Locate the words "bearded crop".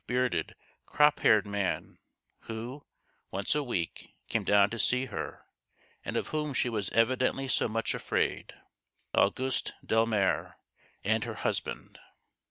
0.43-1.19